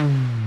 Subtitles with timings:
[0.00, 0.39] Mm.